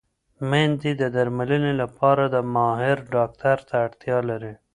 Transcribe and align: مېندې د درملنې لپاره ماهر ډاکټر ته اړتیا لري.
مېندې 0.49 0.91
د 1.01 1.03
درملنې 1.15 1.73
لپاره 1.81 2.23
ماهر 2.55 2.97
ډاکټر 3.13 3.57
ته 3.67 3.75
اړتیا 3.85 4.17
لري. 4.29 4.53